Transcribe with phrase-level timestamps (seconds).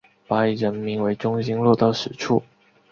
[0.27, 2.41] 把以人民为中心落到实处